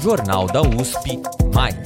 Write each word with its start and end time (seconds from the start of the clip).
Jornal 0.00 0.46
da 0.46 0.62
USP 0.62 1.20
Mais. 1.54 1.76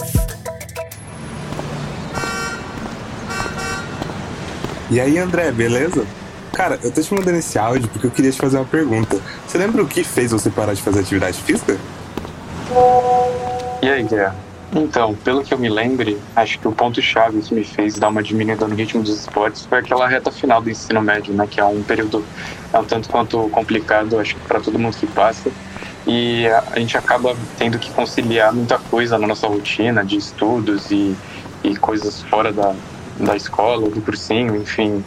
E 4.89 5.01
aí, 5.01 5.19
André, 5.19 5.51
beleza? 5.51 6.07
Cara, 6.53 6.79
eu 6.85 6.93
tô 6.93 7.03
te 7.03 7.13
mandando 7.13 7.39
esse 7.39 7.59
áudio 7.59 7.89
porque 7.89 8.07
eu 8.07 8.11
queria 8.13 8.31
te 8.31 8.39
fazer 8.39 8.57
uma 8.59 8.67
pergunta. 8.67 9.21
Você 9.45 9.59
lembra 9.59 9.83
o 9.83 9.89
que 9.89 10.05
fez 10.05 10.31
você 10.31 10.49
parar 10.49 10.75
de 10.75 10.83
fazer 10.83 11.01
atividade 11.01 11.43
física? 11.43 11.77
E 13.83 13.89
aí, 13.89 14.05
Guilherme? 14.05 14.37
Então, 14.73 15.15
pelo 15.17 15.43
que 15.43 15.53
eu 15.53 15.59
me 15.59 15.69
lembre, 15.69 16.17
acho 16.37 16.59
que 16.59 16.69
o 16.69 16.73
ponto-chave 16.73 17.41
que 17.41 17.55
me 17.55 17.65
fez 17.65 17.95
dar 17.95 18.09
uma 18.09 18.23
diminuída 18.23 18.67
no 18.69 18.77
ritmo 18.77 19.03
dos 19.03 19.21
esportes 19.21 19.67
foi 19.67 19.79
aquela 19.79 20.07
reta 20.07 20.31
final 20.31 20.63
do 20.63 20.71
ensino 20.71 21.01
médio, 21.01 21.35
né? 21.35 21.49
Que 21.49 21.61
é 21.61 21.65
um 21.65 21.83
período 21.83 22.25
é 22.73 22.79
um 22.79 22.85
tanto 22.85 23.09
quanto 23.09 23.49
complicado, 23.51 24.19
acho 24.19 24.35
que 24.35 24.41
para 24.43 24.61
todo 24.61 24.79
mundo 24.79 24.97
que 24.97 25.07
passa. 25.07 25.51
E 26.07 26.47
a 26.47 26.79
gente 26.79 26.97
acaba 26.99 27.35
tendo 27.57 27.79
que 27.79 27.91
conciliar 27.91 28.53
muita 28.53 28.79
coisa 28.79 29.19
na 29.19 29.27
nossa 29.27 29.47
rotina 29.47 30.05
de 30.05 30.17
estudos 30.17 30.91
e, 30.91 31.17
e 31.63 31.77
coisas 31.77 32.23
fora 32.23 32.53
da, 32.53 32.75
da 33.19 33.37
escola, 33.37 33.89
do 33.89 34.01
cursinho, 34.03 34.55
enfim. 34.57 35.03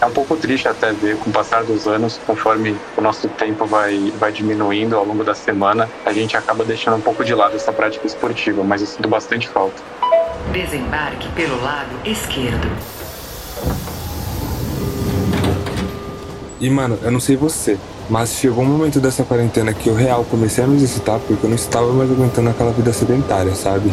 É 0.00 0.06
um 0.06 0.10
pouco 0.10 0.36
triste 0.36 0.66
até 0.66 0.92
ver 0.92 1.16
com 1.18 1.30
o 1.30 1.32
passar 1.32 1.64
dos 1.64 1.86
anos, 1.86 2.20
conforme 2.26 2.76
o 2.96 3.00
nosso 3.00 3.28
tempo 3.28 3.64
vai, 3.64 4.12
vai 4.18 4.32
diminuindo 4.32 4.96
ao 4.96 5.04
longo 5.04 5.24
da 5.24 5.34
semana, 5.34 5.88
a 6.04 6.12
gente 6.12 6.36
acaba 6.36 6.64
deixando 6.64 6.96
um 6.96 7.00
pouco 7.00 7.24
de 7.24 7.34
lado 7.34 7.56
essa 7.56 7.72
prática 7.72 8.06
esportiva, 8.06 8.62
mas 8.64 8.80
eu 8.80 8.86
sinto 8.86 9.08
bastante 9.08 9.48
falta. 9.48 9.82
Desembarque 10.52 11.28
pelo 11.30 11.62
lado 11.62 11.90
esquerdo. 12.04 12.93
E 16.64 16.70
mano, 16.70 16.98
eu 17.02 17.10
não 17.10 17.20
sei 17.20 17.36
você, 17.36 17.78
mas 18.08 18.38
chegou 18.38 18.64
um 18.64 18.66
momento 18.66 18.98
dessa 18.98 19.22
quarentena 19.22 19.74
que 19.74 19.86
eu 19.86 19.94
real 19.94 20.24
comecei 20.24 20.64
a 20.64 20.66
me 20.66 20.76
exercitar 20.76 21.20
porque 21.20 21.44
eu 21.44 21.50
não 21.50 21.56
estava 21.56 21.92
mais 21.92 22.10
aguentando 22.10 22.48
aquela 22.48 22.72
vida 22.72 22.90
sedentária, 22.90 23.54
sabe? 23.54 23.92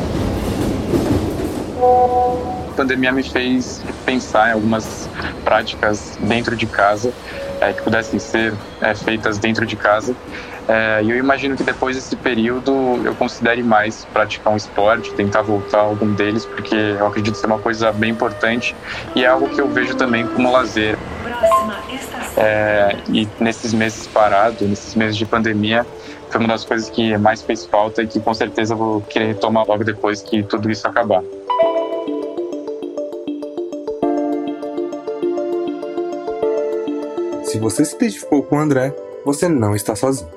A 2.70 2.74
pandemia 2.74 3.12
me 3.12 3.24
fez 3.24 3.84
pensar 4.06 4.52
em 4.52 4.54
algumas 4.54 5.10
práticas 5.44 6.18
dentro 6.22 6.56
de 6.56 6.66
casa 6.66 7.12
é, 7.60 7.74
que 7.74 7.82
pudessem 7.82 8.18
ser 8.22 8.54
é, 8.80 8.96
feitas 8.96 9.38
dentro 9.38 9.66
de 9.66 9.76
casa. 9.76 10.16
É, 10.70 11.02
e 11.04 11.12
eu 11.12 11.18
imagino 11.18 11.58
que 11.58 11.64
depois 11.64 11.98
desse 11.98 12.16
período 12.16 13.02
eu 13.04 13.14
considere 13.16 13.62
mais 13.62 14.06
praticar 14.14 14.54
um 14.54 14.56
esporte, 14.56 15.14
tentar 15.14 15.42
voltar 15.42 15.80
a 15.80 15.82
algum 15.82 16.14
deles, 16.14 16.46
porque 16.46 16.76
eu 16.76 17.06
acredito 17.06 17.36
ser 17.36 17.48
uma 17.48 17.60
coisa 17.60 17.92
bem 17.92 18.12
importante 18.12 18.74
e 19.14 19.26
é 19.26 19.28
algo 19.28 19.50
que 19.50 19.60
eu 19.60 19.68
vejo 19.68 19.94
também 19.96 20.26
como 20.26 20.50
lazer. 20.50 20.98
É, 22.38 22.98
e 23.10 23.28
nesses 23.40 23.74
meses 23.74 24.08
parados, 24.08 24.62
nesses 24.68 24.96
meses 24.96 25.18
de 25.18 25.26
pandemia, 25.26 25.86
foi 26.30 26.40
uma 26.40 26.48
das 26.48 26.64
coisas 26.64 26.90
que 26.90 27.18
mais 27.18 27.42
fez 27.42 27.66
falta 27.66 28.04
e 28.04 28.08
que 28.08 28.20
com 28.20 28.34
certeza 28.34 28.74
vou 28.74 29.02
querer 29.02 29.28
retomar 29.28 29.68
logo 29.68 29.84
depois 29.84 30.22
que 30.22 30.42
tudo 30.44 30.72
isso 30.72 30.88
acabar. 30.88 31.24
Se 37.44 37.60
você 37.60 37.84
se 37.84 37.96
identificou 37.96 38.42
com 38.44 38.56
o 38.56 38.60
André, 38.60 38.96
você 39.26 39.50
não 39.50 39.76
está 39.76 39.94
sozinho. 39.94 40.30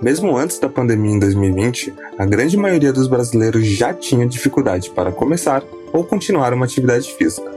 Mesmo 0.00 0.36
antes 0.36 0.58
da 0.58 0.68
pandemia 0.68 1.12
em 1.12 1.18
2020, 1.18 1.92
a 2.18 2.24
grande 2.24 2.56
maioria 2.56 2.92
dos 2.92 3.08
brasileiros 3.08 3.66
já 3.66 3.92
tinha 3.92 4.26
dificuldade 4.26 4.90
para 4.90 5.10
começar 5.10 5.64
ou 5.92 6.04
continuar 6.04 6.52
uma 6.52 6.66
atividade 6.66 7.12
física. 7.14 7.50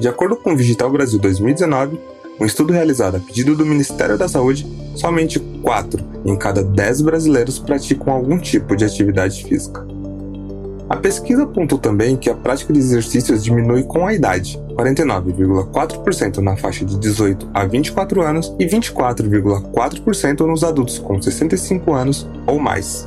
De 0.00 0.08
acordo 0.08 0.36
com 0.36 0.52
o 0.52 0.56
Digital 0.56 0.90
Brasil 0.90 1.18
2019, 1.18 2.00
um 2.40 2.44
estudo 2.44 2.72
realizado 2.72 3.16
a 3.16 3.20
pedido 3.20 3.56
do 3.56 3.66
Ministério 3.66 4.16
da 4.16 4.28
Saúde, 4.28 4.66
somente 4.94 5.40
4 5.40 6.04
em 6.24 6.36
cada 6.36 6.62
10 6.62 7.02
brasileiros 7.02 7.58
praticam 7.58 8.12
algum 8.12 8.38
tipo 8.38 8.76
de 8.76 8.84
atividade 8.84 9.44
física. 9.44 9.86
A 10.88 10.96
pesquisa 10.96 11.42
apontou 11.42 11.78
também 11.78 12.16
que 12.16 12.30
a 12.30 12.34
prática 12.34 12.72
de 12.72 12.78
exercícios 12.78 13.44
diminui 13.44 13.82
com 13.82 14.06
a 14.06 14.14
idade, 14.14 14.58
49,4% 14.70 16.38
na 16.38 16.56
faixa 16.56 16.82
de 16.82 16.98
18 16.98 17.50
a 17.52 17.66
24 17.66 18.22
anos 18.22 18.54
e 18.58 18.64
24,4% 18.64 20.46
nos 20.46 20.64
adultos 20.64 20.98
com 20.98 21.20
65 21.20 21.92
anos 21.92 22.26
ou 22.46 22.58
mais. 22.58 23.06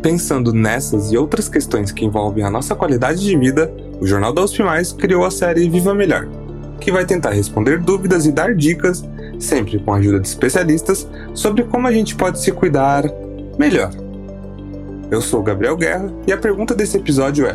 Pensando 0.00 0.54
nessas 0.54 1.12
e 1.12 1.18
outras 1.18 1.50
questões 1.50 1.92
que 1.92 2.04
envolvem 2.04 2.44
a 2.44 2.50
nossa 2.50 2.74
qualidade 2.74 3.20
de 3.20 3.36
vida, 3.36 3.70
o 4.00 4.06
Jornal 4.06 4.32
da 4.32 4.42
USP 4.42 4.62
Mais 4.62 4.90
criou 4.90 5.24
a 5.26 5.30
série 5.30 5.68
Viva 5.68 5.94
Melhor, 5.94 6.26
que 6.82 6.90
vai 6.90 7.06
tentar 7.06 7.30
responder 7.30 7.78
dúvidas 7.78 8.26
e 8.26 8.32
dar 8.32 8.54
dicas, 8.54 9.04
sempre 9.38 9.78
com 9.78 9.92
a 9.94 9.98
ajuda 9.98 10.20
de 10.20 10.28
especialistas, 10.28 11.08
sobre 11.32 11.64
como 11.64 11.86
a 11.86 11.92
gente 11.92 12.14
pode 12.14 12.40
se 12.40 12.50
cuidar 12.52 13.04
melhor. 13.58 13.90
Eu 15.10 15.20
sou 15.20 15.42
Gabriel 15.42 15.76
Guerra 15.76 16.12
e 16.26 16.32
a 16.32 16.36
pergunta 16.36 16.74
desse 16.74 16.96
episódio 16.96 17.46
é: 17.46 17.54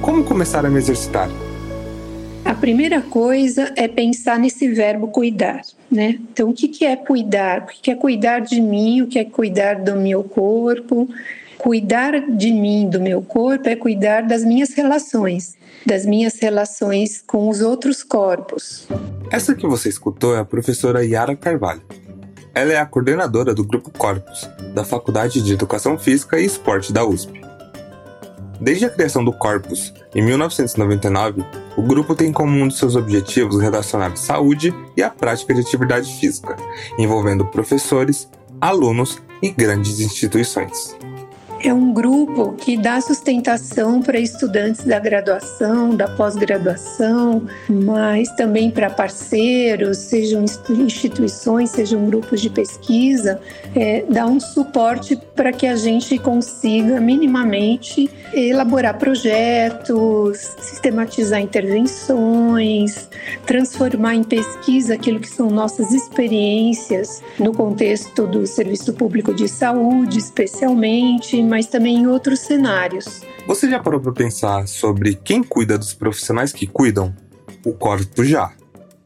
Como 0.00 0.24
começar 0.24 0.64
a 0.64 0.70
me 0.70 0.78
exercitar? 0.78 1.28
A 2.44 2.54
primeira 2.54 3.00
coisa 3.00 3.72
é 3.74 3.88
pensar 3.88 4.38
nesse 4.38 4.68
verbo 4.68 5.08
cuidar, 5.08 5.62
né? 5.90 6.18
Então, 6.30 6.50
o 6.50 6.54
que 6.54 6.84
é 6.84 6.94
cuidar? 6.94 7.62
O 7.62 7.66
que 7.66 7.90
é 7.90 7.94
cuidar 7.94 8.40
de 8.40 8.60
mim? 8.60 9.02
O 9.02 9.06
que 9.06 9.18
é 9.18 9.24
cuidar 9.24 9.76
do 9.76 9.96
meu 9.96 10.22
corpo? 10.22 11.08
Cuidar 11.64 12.20
de 12.28 12.52
mim, 12.52 12.90
do 12.90 13.00
meu 13.00 13.22
corpo, 13.22 13.66
é 13.66 13.74
cuidar 13.74 14.20
das 14.20 14.44
minhas 14.44 14.74
relações, 14.74 15.54
das 15.86 16.04
minhas 16.04 16.38
relações 16.38 17.24
com 17.26 17.48
os 17.48 17.62
outros 17.62 18.02
corpos. 18.02 18.86
Essa 19.30 19.54
que 19.54 19.66
você 19.66 19.88
escutou 19.88 20.36
é 20.36 20.40
a 20.40 20.44
professora 20.44 21.02
Yara 21.02 21.34
Carvalho. 21.34 21.80
Ela 22.54 22.74
é 22.74 22.76
a 22.76 22.84
coordenadora 22.84 23.54
do 23.54 23.64
Grupo 23.64 23.90
Corpus, 23.90 24.46
da 24.74 24.84
Faculdade 24.84 25.40
de 25.40 25.54
Educação 25.54 25.96
Física 25.96 26.38
e 26.38 26.44
Esporte 26.44 26.92
da 26.92 27.02
USP. 27.02 27.40
Desde 28.60 28.84
a 28.84 28.90
criação 28.90 29.24
do 29.24 29.32
Corpus, 29.32 29.94
em 30.14 30.20
1999, 30.20 31.42
o 31.78 31.82
grupo 31.82 32.14
tem 32.14 32.30
como 32.30 32.54
um 32.54 32.68
de 32.68 32.76
seus 32.76 32.94
objetivos 32.94 33.58
relacionar 33.62 34.14
saúde 34.18 34.74
e 34.94 35.02
a 35.02 35.08
prática 35.08 35.54
de 35.54 35.60
atividade 35.60 36.12
física, 36.20 36.56
envolvendo 36.98 37.46
professores, 37.46 38.28
alunos 38.60 39.18
e 39.42 39.48
grandes 39.48 39.98
instituições 39.98 40.94
é 41.64 41.72
um 41.72 41.94
grupo 41.94 42.52
que 42.52 42.76
dá 42.76 43.00
sustentação 43.00 44.02
para 44.02 44.18
estudantes 44.18 44.84
da 44.84 44.98
graduação, 44.98 45.96
da 45.96 46.06
pós-graduação, 46.06 47.46
mas 47.68 48.28
também 48.36 48.70
para 48.70 48.90
parceiros, 48.90 49.96
sejam 49.96 50.44
instituições, 50.68 51.70
sejam 51.70 52.04
grupos 52.04 52.42
de 52.42 52.50
pesquisa, 52.50 53.40
é, 53.74 54.04
dá 54.10 54.26
um 54.26 54.38
suporte 54.38 55.16
para 55.34 55.52
que 55.52 55.66
a 55.66 55.74
gente 55.74 56.18
consiga 56.18 57.00
minimamente 57.00 58.10
elaborar 58.34 58.98
projetos, 58.98 60.36
sistematizar 60.58 61.40
intervenções, 61.40 63.08
transformar 63.46 64.16
em 64.16 64.22
pesquisa 64.22 64.94
aquilo 64.94 65.18
que 65.18 65.28
são 65.28 65.48
nossas 65.48 65.92
experiências 65.92 67.22
no 67.38 67.54
contexto 67.54 68.26
do 68.26 68.46
serviço 68.46 68.92
público 68.92 69.32
de 69.32 69.48
saúde, 69.48 70.18
especialmente, 70.18 71.42
mas 71.54 71.68
também 71.68 71.98
em 71.98 72.06
outros 72.08 72.40
cenários. 72.40 73.20
Você 73.46 73.70
já 73.70 73.78
parou 73.78 74.00
para 74.00 74.10
pensar 74.10 74.66
sobre 74.66 75.14
quem 75.14 75.40
cuida 75.40 75.78
dos 75.78 75.94
profissionais 75.94 76.52
que 76.52 76.66
cuidam? 76.66 77.14
O 77.64 77.72
Corpo 77.72 78.24
já. 78.24 78.50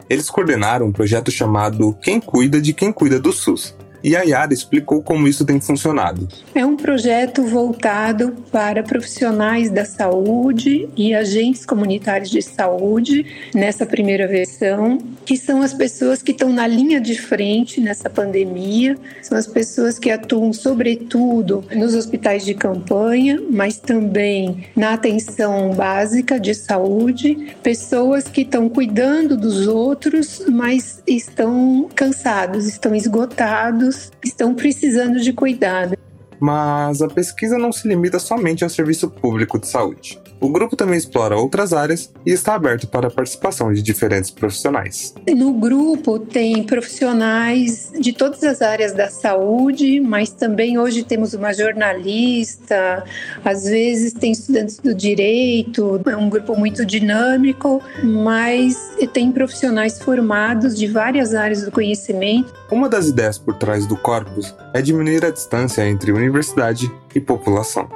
Eles 0.09 0.31
coordenaram 0.31 0.87
um 0.87 0.93
projeto 0.93 1.31
chamado 1.31 1.93
Quem 2.01 2.19
Cuida 2.19 2.59
de 2.59 2.73
Quem 2.73 2.91
Cuida 2.91 3.21
do 3.21 3.35
SUS, 3.35 3.77
e 4.03 4.17
a 4.17 4.23
Yara 4.23 4.53
explicou 4.53 5.03
como 5.03 5.27
isso 5.27 5.45
tem 5.45 5.61
funcionado. 5.61 6.29
É 6.55 6.65
um 6.65 6.77
projeto 6.77 7.43
voltado 7.43 8.33
para 8.51 8.83
profissionais 8.83 9.71
da 9.71 9.85
saúde 9.85 10.89
e 10.97 11.15
agentes 11.15 11.65
comunitários 11.65 12.31
de 12.31 12.43
saúde 12.43 13.27
nessa 13.55 13.85
primeira 13.87 14.27
versão, 14.27 14.99
que 15.25 15.37
são 15.37 15.63
as 15.63 15.75
pessoas 15.75 16.23
que 16.23 16.33
estão 16.33 16.53
na 16.53 16.67
linha 16.67 17.01
de 17.01 17.21
frente 17.21 17.81
nessa 17.81 18.09
pandemia, 18.09 18.97
são 19.23 19.37
as 19.37 19.47
pessoas 19.47 19.99
que 19.99 20.11
atuam 20.11 20.53
sobretudo 20.53 21.65
nos 21.75 21.95
hospitais 21.95 22.45
de 22.45 22.55
campanha, 22.55 23.41
mas 23.51 23.79
também 23.79 24.67
na 24.75 24.95
atenção 24.95 25.71
básica 25.75 26.39
de 26.39 26.55
saúde, 26.55 27.55
pessoas 27.63 28.25
que 28.25 28.43
estão 28.43 28.69
cuidando 28.69 29.37
dos 29.37 29.67
outros, 29.67 30.43
mas 30.49 31.03
estão 31.07 31.89
cansados, 31.95 32.67
estão 32.67 32.95
esgotados 32.95 33.88
estão 34.25 34.55
precisando 34.55 35.21
de 35.21 35.33
cuidado. 35.33 35.97
Mas 36.41 37.03
a 37.03 37.09
pesquisa 37.09 37.59
não 37.59 37.73
se 37.73 37.89
limita 37.89 38.19
somente 38.19 38.63
ao 38.63 38.71
serviço 38.71 39.11
público 39.11 39.59
de 39.59 39.67
saúde. 39.67 40.21
O 40.41 40.49
grupo 40.49 40.77
também 40.77 40.97
explora 40.97 41.37
outras 41.37 41.73
áreas 41.73 42.13
e 42.25 42.31
está 42.31 42.55
aberto 42.55 42.87
para 42.87 43.09
a 43.09 43.11
participação 43.11 43.73
de 43.73 43.83
diferentes 43.83 44.31
profissionais. 44.31 45.15
No 45.29 45.53
grupo 45.53 46.19
tem 46.19 46.63
profissionais 46.63 47.91
de 47.99 48.13
todas 48.13 48.43
as 48.45 48.63
áreas 48.63 48.93
da 48.93 49.09
saúde, 49.09 50.01
mas 50.01 50.31
também 50.31 50.79
hoje 50.79 51.03
temos 51.03 51.35
uma 51.35 51.53
jornalista, 51.53 53.05
às 53.45 53.65
vezes 53.65 54.13
tem 54.13 54.31
estudantes 54.31 54.79
do 54.79 54.95
direito, 54.95 56.01
é 56.07 56.17
um 56.17 56.29
grupo 56.29 56.57
muito 56.57 56.87
dinâmico, 56.87 57.83
mas 58.03 58.77
tem 59.13 59.33
profissionais 59.33 60.01
formados 60.01 60.77
de 60.77 60.87
várias 60.87 61.35
áreas 61.35 61.65
do 61.65 61.73
conhecimento. 61.73 62.53
Uma 62.71 62.89
das 62.89 63.09
ideias 63.09 63.39
por 63.39 63.55
trás 63.57 63.87
do 63.87 63.97
corpus 63.97 64.55
é 64.73 64.81
diminuir 64.81 65.25
a 65.25 65.31
distância 65.31 65.89
entre 65.89 66.13
universidade 66.13 66.91
e 67.15 67.21
população. 67.21 67.89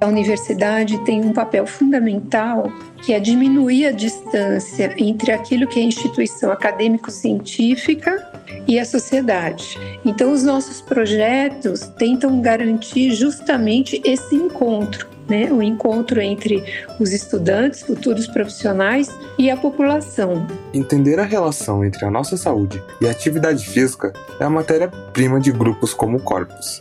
A 0.00 0.06
universidade 0.06 0.96
tem 1.04 1.24
um 1.24 1.32
papel 1.32 1.66
fundamental 1.66 2.72
que 3.02 3.12
é 3.12 3.18
diminuir 3.18 3.86
a 3.86 3.90
distância 3.90 4.94
entre 4.96 5.32
aquilo 5.32 5.66
que 5.66 5.80
é 5.80 5.82
instituição 5.82 6.52
acadêmico-científica 6.52 8.24
e 8.66 8.78
a 8.78 8.84
sociedade. 8.84 9.76
Então, 10.04 10.32
os 10.32 10.44
nossos 10.44 10.80
projetos 10.80 11.80
tentam 11.98 12.40
garantir 12.40 13.10
justamente 13.10 14.00
esse 14.04 14.36
encontro. 14.36 15.18
Né, 15.28 15.52
o 15.52 15.62
encontro 15.62 16.22
entre 16.22 16.64
os 16.98 17.12
estudantes, 17.12 17.82
futuros 17.82 18.26
profissionais 18.26 19.14
e 19.38 19.50
a 19.50 19.58
população. 19.58 20.46
Entender 20.72 21.20
a 21.20 21.24
relação 21.24 21.84
entre 21.84 22.02
a 22.06 22.10
nossa 22.10 22.34
saúde 22.38 22.82
e 22.98 23.06
a 23.06 23.10
atividade 23.10 23.68
física 23.68 24.10
é 24.40 24.44
a 24.44 24.48
matéria-prima 24.48 25.38
de 25.38 25.52
grupos 25.52 25.92
como 25.92 26.16
o 26.16 26.22
Corpus. 26.22 26.80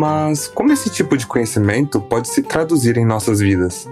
Mas 0.00 0.48
como 0.48 0.72
esse 0.72 0.88
tipo 0.88 1.14
de 1.14 1.26
conhecimento 1.26 2.00
pode 2.00 2.26
se 2.26 2.42
traduzir 2.42 2.96
em 2.96 3.04
nossas 3.04 3.38
vidas? 3.38 3.86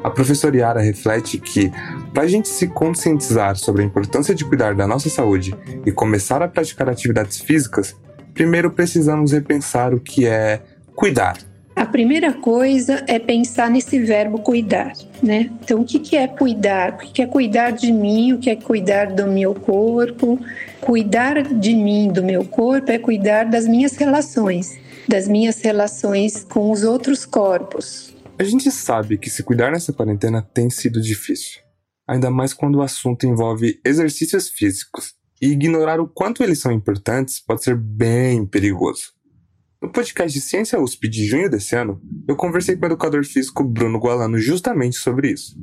A 0.00 0.08
professora 0.08 0.56
Yara 0.56 0.80
reflete 0.80 1.38
que, 1.38 1.72
para 2.14 2.22
a 2.22 2.28
gente 2.28 2.48
se 2.48 2.68
conscientizar 2.68 3.56
sobre 3.56 3.82
a 3.82 3.84
importância 3.84 4.32
de 4.32 4.44
cuidar 4.44 4.76
da 4.76 4.86
nossa 4.86 5.10
saúde 5.10 5.52
e 5.84 5.90
começar 5.90 6.40
a 6.40 6.46
praticar 6.46 6.88
atividades 6.88 7.40
físicas, 7.40 7.96
primeiro 8.32 8.70
precisamos 8.70 9.32
repensar 9.32 9.92
o 9.92 9.98
que 9.98 10.24
é 10.24 10.60
cuidar. 10.94 11.36
A 11.74 11.84
primeira 11.84 12.32
coisa 12.32 13.04
é 13.08 13.18
pensar 13.18 13.68
nesse 13.68 13.98
verbo 13.98 14.38
cuidar, 14.38 14.92
né? 15.20 15.50
Então, 15.64 15.80
o 15.80 15.84
que 15.84 16.16
é 16.16 16.28
cuidar? 16.28 16.92
O 16.92 16.98
que 16.98 17.22
é 17.22 17.26
cuidar 17.26 17.72
de 17.72 17.90
mim? 17.90 18.34
O 18.34 18.38
que 18.38 18.50
é 18.50 18.54
cuidar 18.54 19.06
do 19.06 19.26
meu 19.26 19.52
corpo? 19.52 20.38
Cuidar 20.80 21.42
de 21.42 21.74
mim, 21.74 22.08
do 22.08 22.22
meu 22.22 22.44
corpo, 22.44 22.92
é 22.92 22.98
cuidar 22.98 23.46
das 23.46 23.66
minhas 23.66 23.96
relações 23.96 24.78
das 25.10 25.26
minhas 25.26 25.60
relações 25.60 26.44
com 26.44 26.70
os 26.70 26.84
outros 26.84 27.26
corpos. 27.26 28.14
A 28.38 28.44
gente 28.44 28.70
sabe 28.70 29.18
que 29.18 29.28
se 29.28 29.42
cuidar 29.42 29.72
nessa 29.72 29.92
quarentena 29.92 30.40
tem 30.40 30.70
sido 30.70 31.02
difícil, 31.02 31.60
ainda 32.08 32.30
mais 32.30 32.54
quando 32.54 32.76
o 32.76 32.82
assunto 32.82 33.26
envolve 33.26 33.80
exercícios 33.84 34.48
físicos, 34.48 35.14
e 35.42 35.48
ignorar 35.48 35.98
o 35.98 36.06
quanto 36.06 36.44
eles 36.44 36.60
são 36.60 36.70
importantes 36.70 37.40
pode 37.40 37.64
ser 37.64 37.74
bem 37.74 38.46
perigoso. 38.46 39.12
No 39.82 39.90
podcast 39.90 40.38
de 40.38 40.44
Ciência 40.44 40.78
USP 40.78 41.08
de 41.08 41.26
junho 41.26 41.50
desse 41.50 41.74
ano, 41.74 42.00
eu 42.28 42.36
conversei 42.36 42.76
com 42.76 42.84
o 42.84 42.86
educador 42.86 43.24
físico 43.24 43.64
Bruno 43.64 43.98
Gualano 43.98 44.38
justamente 44.38 44.96
sobre 44.96 45.32
isso. 45.32 45.56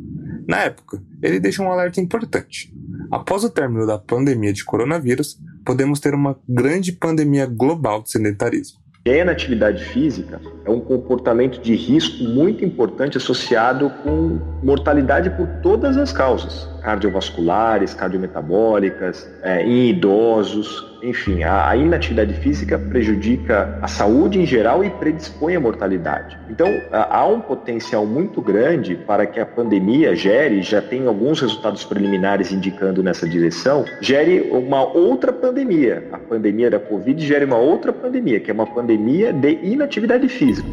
Na 0.45 0.63
época, 0.63 1.01
ele 1.21 1.39
deixou 1.39 1.65
um 1.65 1.71
alerta 1.71 2.01
importante. 2.01 2.73
Após 3.09 3.45
o 3.45 3.49
término 3.49 3.85
da 3.87 3.97
pandemia 3.97 4.51
de 4.51 4.65
coronavírus, 4.65 5.39
podemos 5.63 6.01
ter 6.01 6.13
uma 6.13 6.37
grande 6.49 6.91
pandemia 6.91 7.45
global 7.45 8.01
de 8.01 8.11
sedentarismo. 8.11 8.86
E 9.07 9.09
a 9.09 9.19
inatividade 9.19 9.85
física 9.85 10.41
é 10.65 10.69
um 10.69 10.81
comportamento 10.81 11.61
de 11.61 11.73
risco 11.73 12.25
muito 12.25 12.65
importante 12.65 13.15
associado 13.15 13.89
com 14.03 14.37
mortalidade 14.61 15.29
por 15.29 15.47
todas 15.63 15.95
as 15.95 16.11
causas, 16.11 16.67
cardiovasculares, 16.87 17.93
cardiometabólicas, 17.93 19.29
é, 19.43 19.61
em 19.61 19.89
idosos, 19.89 20.97
enfim, 21.03 21.43
a, 21.43 21.67
a, 21.67 21.75
inatividade 21.75 22.33
física 22.35 22.79
prejudica 22.79 23.77
a 23.81 23.89
saúde 23.89 24.39
em 24.39 24.45
geral 24.45 24.85
e 24.85 24.89
predispõe 24.89 25.57
à 25.57 25.59
mortalidade. 25.59 26.39
Então, 26.49 26.65
há 26.93 27.25
um 27.25 27.41
potencial 27.41 28.05
muito 28.05 28.41
grande 28.41 28.95
para 28.95 29.25
que 29.25 29.37
a 29.37 29.45
pandemia 29.45 30.15
gere, 30.15 30.61
já 30.61 30.81
tem 30.81 31.05
alguns 31.07 31.41
resultados 31.41 31.83
preliminares 31.83 32.53
indicando 32.53 33.03
nessa 33.03 33.27
direção, 33.27 33.83
gere 33.99 34.49
uma 34.49 34.81
outra 34.81 35.33
pandemia. 35.33 36.07
A 36.13 36.17
pandemia 36.17 36.71
da 36.71 36.79
Covid 36.79 37.21
gere 37.27 37.43
uma 37.43 37.57
outra 37.57 37.91
pandemia, 37.91 38.39
que 38.39 38.49
é 38.49 38.53
uma 38.53 38.65
pandemia 38.65 39.33
de 39.33 39.59
inatividade 39.61 40.29
física. 40.29 40.69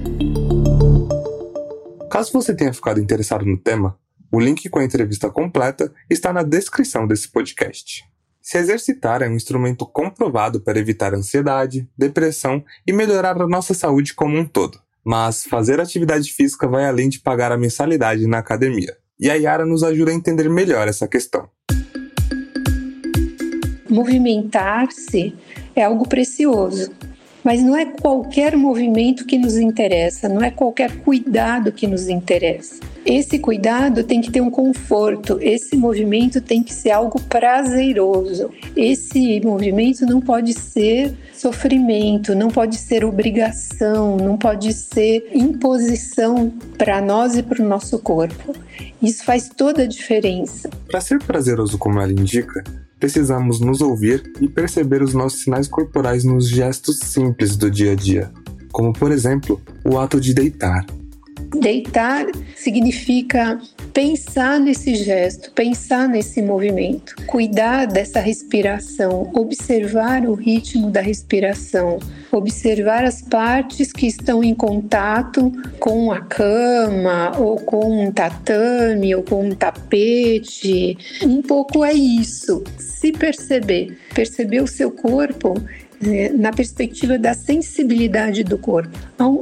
Caso 2.09 2.31
você 2.33 2.55
tenha 2.55 2.73
ficado 2.73 3.01
interessado 3.01 3.45
no 3.45 3.59
tema, 3.59 3.97
o 4.35 4.41
link 4.41 4.69
com 4.69 4.81
a 4.81 4.85
entrevista 4.85 5.31
completa 5.31 5.95
está 6.11 6.33
na 6.33 6.43
descrição 6.43 7.07
desse 7.07 7.29
podcast. 7.29 8.05
Se 8.43 8.59
exercitar 8.59 9.23
é 9.23 9.29
um 9.29 9.37
instrumento 9.37 9.87
comprovado 9.87 10.61
para 10.61 10.77
evitar 10.77 11.15
ansiedade, 11.15 11.89
depressão 11.97 12.65
e 12.85 12.93
melhorar 12.93 13.41
a 13.41 13.47
nossa 13.47 13.75
saúde 13.75 14.13
como 14.13 14.37
um 14.37 14.45
todo. 14.45 14.81
Mas 15.05 15.45
fazer 15.45 15.81
atividade 15.81 16.33
física 16.33 16.67
vai 16.67 16.85
além 16.85 17.09
de 17.09 17.21
pagar 17.21 17.53
a 17.53 17.57
mensalidade 17.57 18.27
na 18.27 18.39
academia. 18.39 18.97
E 19.21 19.31
a 19.31 19.35
Yara 19.35 19.65
nos 19.65 19.85
ajuda 19.85 20.11
a 20.11 20.15
entender 20.15 20.51
melhor 20.51 20.89
essa 20.89 21.07
questão. 21.07 21.49
Movimentar-se 23.89 25.33
é 25.77 25.85
algo 25.85 26.09
precioso, 26.09 26.91
mas 27.45 27.63
não 27.63 27.77
é 27.77 27.85
qualquer 27.85 28.57
movimento 28.57 29.27
que 29.27 29.39
nos 29.39 29.57
interessa, 29.57 30.29
não 30.29 30.43
é 30.43 30.51
qualquer 30.51 30.97
cuidado 31.01 31.71
que 31.71 31.87
nos 31.87 32.09
interessa. 32.09 32.81
Esse 33.05 33.39
cuidado 33.39 34.03
tem 34.03 34.23
que 34.23 34.31
ter 34.31 34.41
um 34.41 34.51
conforto, 34.51 35.39
esse 35.43 35.77
movimento 35.77 36.41
tem 36.41 36.63
que 36.63 36.73
ser 36.73 36.91
algo 36.91 37.21
prazeroso. 37.21 38.51
Esse 38.75 39.41
movimento 39.41 40.07
não 40.07 40.23
pode 40.23 40.55
ser 40.55 41.15
sofrimento, 41.35 42.35
não 42.35 42.49
pode 42.49 42.79
ser 42.79 43.05
obrigação, 43.05 44.17
não 44.17 44.39
pode 44.39 44.73
ser 44.73 45.31
imposição 45.35 46.51
para 46.79 47.03
nós 47.03 47.37
e 47.37 47.43
para 47.43 47.63
o 47.63 47.69
nosso 47.69 47.99
corpo. 47.99 48.57
Isso 49.03 49.23
faz 49.23 49.51
toda 49.55 49.83
a 49.83 49.87
diferença. 49.87 50.71
Para 50.89 51.01
ser 51.03 51.23
prazeroso, 51.23 51.77
como 51.77 52.01
ela 52.01 52.13
indica, 52.13 52.65
precisamos 53.05 53.61
nos 53.61 53.83
ouvir 53.83 54.33
e 54.41 54.49
perceber 54.49 55.03
os 55.03 55.13
nossos 55.13 55.43
sinais 55.43 55.69
corporais 55.69 56.25
nos 56.25 56.49
gestos 56.49 57.01
simples 57.01 57.55
do 57.55 57.71
dia 57.71 57.93
a 57.93 57.95
dia, 57.95 58.33
como 58.73 58.95
por 58.95 59.13
exemplo 59.13 59.61
o 59.85 59.99
ato 59.99 60.19
de 60.19 60.33
deitar 60.33 60.87
Deitar 61.61 62.27
significa 62.57 63.61
pensar 63.93 64.59
nesse 64.59 64.97
gesto, 64.97 65.53
pensar 65.53 66.09
nesse 66.09 66.43
movimento, 66.43 67.15
cuidar 67.27 67.87
dessa 67.87 68.19
respiração, 68.19 69.31
observar 69.35 70.27
o 70.27 70.35
ritmo 70.35 70.91
da 70.91 71.01
respiração, 71.01 72.01
observar 72.33 73.05
as 73.05 73.23
partes 73.23 73.93
que 73.93 74.07
estão 74.07 74.43
em 74.43 74.55
contato 74.55 75.53
com 75.79 76.11
a 76.11 76.21
cama, 76.21 77.33
ou 77.39 77.57
com 77.57 78.05
um 78.05 78.11
tatame, 78.11 79.15
ou 79.15 79.23
com 79.23 79.47
um 79.47 79.55
tapete. 79.55 80.99
Um 81.23 81.41
pouco 81.41 81.85
é 81.85 81.93
isso, 81.93 82.65
se 82.77 83.13
perceber, 83.13 83.97
perceber 84.13 84.61
o 84.61 84.67
seu 84.67 84.91
corpo 84.91 85.55
é, 86.07 86.31
na 86.31 86.53
perspectiva 86.53 87.19
da 87.19 87.35
sensibilidade 87.35 88.45
do 88.45 88.59
corpo. 88.59 88.91
Então, 89.15 89.41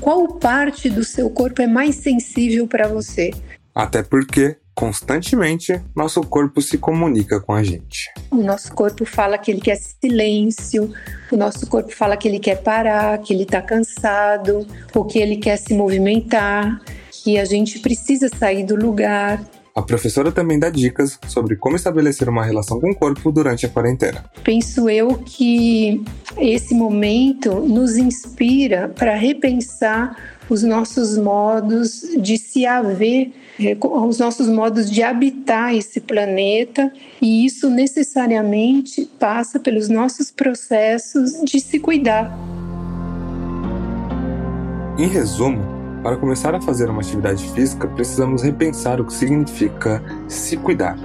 qual 0.00 0.28
parte 0.28 0.88
do 0.88 1.04
seu 1.04 1.30
corpo 1.30 1.62
é 1.62 1.66
mais 1.66 1.96
sensível 1.96 2.66
para 2.66 2.88
você? 2.88 3.32
Até 3.74 4.02
porque 4.02 4.56
constantemente 4.74 5.80
nosso 5.94 6.20
corpo 6.20 6.60
se 6.60 6.76
comunica 6.76 7.40
com 7.40 7.54
a 7.54 7.62
gente. 7.62 8.10
O 8.30 8.36
nosso 8.36 8.72
corpo 8.74 9.06
fala 9.06 9.38
que 9.38 9.50
ele 9.50 9.60
quer 9.60 9.76
silêncio, 9.76 10.92
o 11.32 11.36
nosso 11.36 11.66
corpo 11.66 11.90
fala 11.90 12.16
que 12.16 12.28
ele 12.28 12.38
quer 12.38 12.56
parar, 12.62 13.18
que 13.18 13.32
ele 13.32 13.44
está 13.44 13.62
cansado, 13.62 14.66
ou 14.94 15.04
que 15.04 15.18
ele 15.18 15.38
quer 15.38 15.56
se 15.56 15.72
movimentar, 15.72 16.78
que 17.10 17.38
a 17.38 17.44
gente 17.46 17.78
precisa 17.78 18.28
sair 18.28 18.64
do 18.64 18.76
lugar. 18.76 19.42
A 19.76 19.82
professora 19.82 20.32
também 20.32 20.58
dá 20.58 20.70
dicas 20.70 21.18
sobre 21.28 21.54
como 21.54 21.76
estabelecer 21.76 22.30
uma 22.30 22.42
relação 22.42 22.80
com 22.80 22.90
o 22.90 22.94
corpo 22.94 23.30
durante 23.30 23.66
a 23.66 23.68
quarentena. 23.68 24.24
Penso 24.42 24.88
eu 24.88 25.18
que 25.18 26.02
esse 26.38 26.74
momento 26.74 27.60
nos 27.60 27.98
inspira 27.98 28.88
para 28.88 29.14
repensar 29.14 30.16
os 30.48 30.62
nossos 30.62 31.18
modos 31.18 32.06
de 32.18 32.38
se 32.38 32.64
haver, 32.64 33.32
eh, 33.60 33.76
os 33.78 34.18
nossos 34.18 34.48
modos 34.48 34.90
de 34.90 35.02
habitar 35.02 35.74
esse 35.74 36.00
planeta, 36.00 36.90
e 37.20 37.44
isso 37.44 37.68
necessariamente 37.68 39.04
passa 39.18 39.60
pelos 39.60 39.90
nossos 39.90 40.30
processos 40.30 41.32
de 41.44 41.60
se 41.60 41.78
cuidar. 41.78 42.34
Em 44.98 45.08
resumo, 45.08 45.75
para 46.06 46.16
começar 46.16 46.54
a 46.54 46.60
fazer 46.60 46.88
uma 46.88 47.00
atividade 47.00 47.50
física, 47.50 47.88
precisamos 47.88 48.40
repensar 48.40 49.00
o 49.00 49.04
que 49.04 49.12
significa 49.12 50.00
se 50.28 50.56
cuidar. 50.56 50.96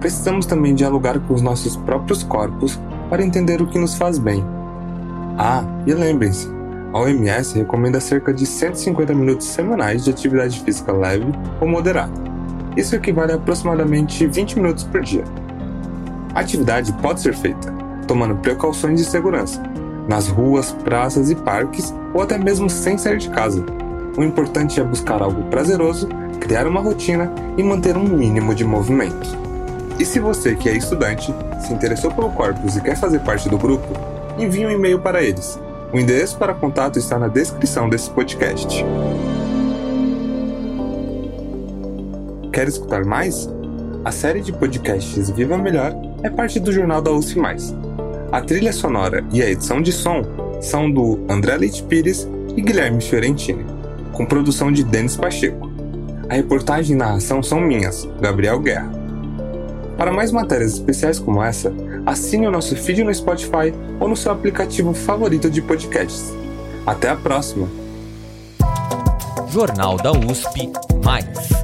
Precisamos 0.00 0.44
também 0.44 0.74
dialogar 0.74 1.20
com 1.20 1.34
os 1.34 1.40
nossos 1.40 1.76
próprios 1.76 2.24
corpos 2.24 2.80
para 3.08 3.24
entender 3.24 3.62
o 3.62 3.66
que 3.68 3.78
nos 3.78 3.94
faz 3.94 4.18
bem. 4.18 4.44
Ah, 5.38 5.62
e 5.86 5.94
lembrem-se, 5.94 6.50
A 6.92 6.98
OMS 6.98 7.56
recomenda 7.56 8.00
cerca 8.00 8.34
de 8.34 8.44
150 8.44 9.14
minutos 9.14 9.46
semanais 9.46 10.02
de 10.02 10.10
atividade 10.10 10.58
física 10.58 10.90
leve 10.90 11.32
ou 11.60 11.68
moderada. 11.68 12.10
Isso 12.76 12.96
equivale 12.96 13.30
a 13.30 13.36
aproximadamente 13.36 14.26
20 14.26 14.56
minutos 14.56 14.82
por 14.82 15.00
dia. 15.02 15.22
A 16.34 16.40
atividade 16.40 16.92
pode 16.94 17.20
ser 17.20 17.36
feita 17.36 17.72
tomando 18.08 18.34
precauções 18.34 18.98
de 18.98 19.06
segurança, 19.06 19.62
nas 20.08 20.26
ruas, 20.26 20.72
praças 20.72 21.30
e 21.30 21.36
parques 21.36 21.94
ou 22.12 22.20
até 22.20 22.36
mesmo 22.36 22.68
sem 22.68 22.98
sair 22.98 23.18
de 23.18 23.30
casa. 23.30 23.64
O 24.16 24.22
importante 24.22 24.80
é 24.80 24.84
buscar 24.84 25.22
algo 25.22 25.42
prazeroso, 25.44 26.08
criar 26.40 26.66
uma 26.66 26.80
rotina 26.80 27.32
e 27.56 27.62
manter 27.62 27.96
um 27.96 28.04
mínimo 28.04 28.54
de 28.54 28.64
movimento. 28.64 29.28
E 29.98 30.04
se 30.04 30.18
você 30.20 30.54
que 30.54 30.68
é 30.68 30.76
estudante 30.76 31.34
se 31.60 31.72
interessou 31.72 32.10
pelo 32.10 32.30
Corpus 32.30 32.76
e 32.76 32.80
quer 32.80 32.96
fazer 32.96 33.20
parte 33.20 33.48
do 33.48 33.58
grupo, 33.58 33.88
envie 34.38 34.66
um 34.66 34.70
e-mail 34.70 34.98
para 34.98 35.22
eles 35.22 35.58
o 35.92 35.98
endereço 35.98 36.38
para 36.38 36.54
contato 36.54 36.98
está 36.98 37.18
na 37.18 37.28
descrição 37.28 37.86
desse 37.86 38.10
podcast. 38.10 38.82
Quer 42.50 42.66
escutar 42.66 43.04
mais? 43.04 43.48
A 44.02 44.10
série 44.10 44.40
de 44.40 44.52
podcasts 44.52 45.28
Viva 45.28 45.58
Melhor 45.58 45.94
é 46.22 46.30
parte 46.30 46.58
do 46.58 46.72
jornal 46.72 47.02
da 47.02 47.12
USF+. 47.12 47.38
A 48.32 48.40
trilha 48.40 48.72
sonora 48.72 49.22
e 49.30 49.42
a 49.42 49.50
edição 49.50 49.82
de 49.82 49.92
som 49.92 50.22
são 50.62 50.90
do 50.90 51.20
André 51.28 51.58
Leite 51.58 51.82
Pires 51.82 52.26
e 52.56 52.62
Guilherme 52.62 53.02
Fiorentini, 53.02 53.66
com 54.12 54.26
produção 54.26 54.70
de 54.70 54.84
Denis 54.84 55.16
Pacheco. 55.16 55.70
A 56.28 56.34
reportagem 56.34 56.94
e 56.94 56.98
narração 56.98 57.42
são 57.42 57.60
minhas, 57.60 58.08
Gabriel 58.20 58.58
Guerra. 58.60 58.90
Para 59.96 60.12
mais 60.12 60.32
matérias 60.32 60.72
especiais 60.72 61.18
como 61.18 61.42
essa, 61.42 61.72
assine 62.06 62.46
o 62.46 62.50
nosso 62.50 62.74
feed 62.76 63.04
no 63.04 63.14
Spotify 63.14 63.72
ou 64.00 64.08
no 64.08 64.16
seu 64.16 64.32
aplicativo 64.32 64.94
favorito 64.94 65.50
de 65.50 65.60
podcasts. 65.60 66.32
Até 66.86 67.10
a 67.10 67.16
próxima! 67.16 67.68
Jornal 69.48 69.98
da 69.98 70.12
USP 70.12 70.72
Mais. 71.04 71.61